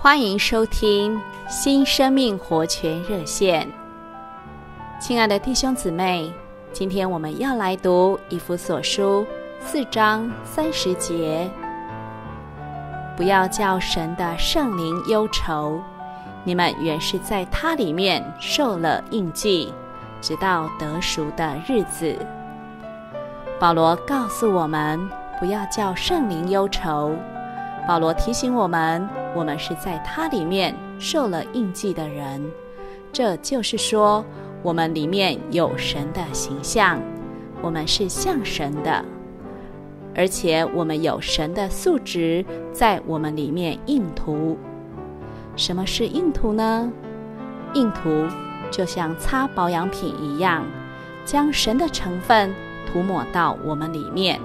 [0.00, 3.68] 欢迎收听新生命活泉热线。
[5.00, 6.32] 亲爱的弟兄姊妹，
[6.72, 9.26] 今天我们要来读以弗所书
[9.60, 11.50] 四章三十节。
[13.16, 15.80] 不要叫神的圣灵忧愁，
[16.44, 19.74] 你们原是在他里面受了印记，
[20.20, 22.16] 直到得赎的日子。
[23.58, 25.10] 保罗告诉我们，
[25.40, 27.12] 不要叫圣灵忧愁。
[27.88, 32.38] 保罗提醒我们，我们是在他里面受了印记的人，
[33.10, 34.22] 这就是说，
[34.62, 37.00] 我们里面有神的形象，
[37.62, 39.02] 我们是像神的，
[40.14, 44.58] 而且我们有神的素质在我们里面印涂。
[45.56, 46.92] 什么是印涂呢？
[47.72, 48.26] 印涂
[48.70, 50.62] 就像擦保养品一样，
[51.24, 52.54] 将神的成分
[52.86, 54.38] 涂抹到我们里面。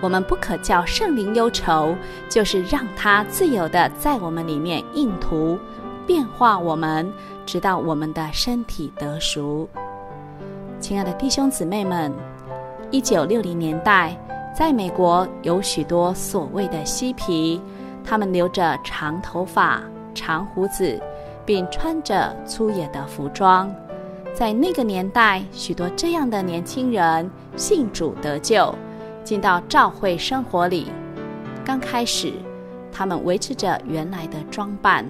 [0.00, 1.94] 我们不可叫圣灵忧愁，
[2.28, 5.58] 就是让他自由地在我们里面印图、
[6.06, 7.10] 变化我们，
[7.46, 9.68] 直到我们的身体得熟。
[10.78, 12.12] 亲爱的弟兄姊妹们，
[12.90, 14.16] 一九六零年代，
[14.54, 17.60] 在美国有许多所谓的嬉皮，
[18.04, 19.80] 他们留着长头发、
[20.14, 21.00] 长胡子，
[21.46, 23.74] 并穿着粗野的服装。
[24.34, 28.74] 在那个年代，许多这样的年轻人信主得救。
[29.26, 30.86] 进到教会生活里，
[31.64, 32.32] 刚开始，
[32.92, 35.04] 他们维持着原来的装扮，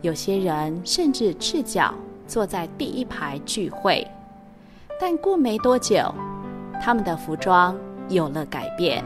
[0.00, 1.92] 有些人甚至赤脚
[2.26, 4.06] 坐在第一排聚会。
[4.98, 6.10] 但过没多久，
[6.80, 7.76] 他们的服装
[8.08, 9.04] 有了改变，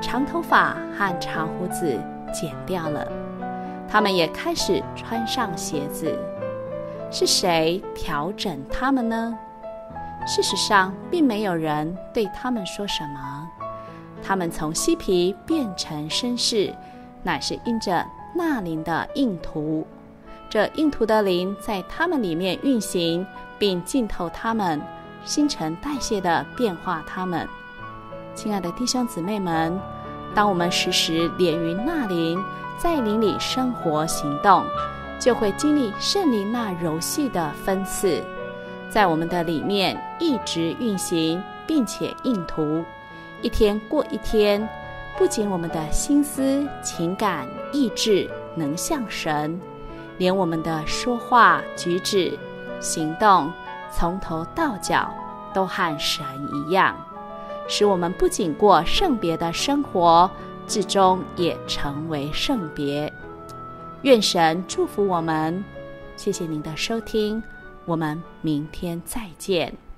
[0.00, 1.98] 长头发和长胡子
[2.32, 3.04] 剪掉了，
[3.88, 6.16] 他们也开始穿上鞋子。
[7.10, 9.36] 是谁调整他们呢？
[10.32, 13.50] 事实上，并没有人对他们说什么。
[14.22, 16.72] 他们从嬉皮变成绅士，
[17.24, 19.84] 乃是因着那灵的印图。
[20.48, 23.26] 这印图的灵在他们里面运行，
[23.58, 24.80] 并浸透他们，
[25.24, 27.44] 新陈代谢的变化他们。
[28.36, 29.76] 亲爱的弟兄姊妹们，
[30.32, 32.40] 当我们时时连于那灵，
[32.78, 34.64] 在灵里生活行动，
[35.18, 38.22] 就会经历圣灵那柔细的分赐。
[38.90, 42.84] 在我们的里面一直运行，并且印图，
[43.40, 44.68] 一天过一天。
[45.16, 49.60] 不仅我们的心思、情感、意志能像神，
[50.18, 52.36] 连我们的说话、举止、
[52.80, 53.52] 行动，
[53.92, 55.12] 从头到脚
[55.52, 56.96] 都和神一样，
[57.68, 60.30] 使我们不仅过圣别的生活，
[60.66, 63.12] 至终也成为圣别。
[64.02, 65.62] 愿神祝福我们。
[66.16, 67.42] 谢谢您的收听。
[67.90, 69.89] 我们明天再见。